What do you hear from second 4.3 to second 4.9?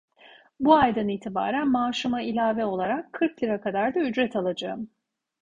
alacağım…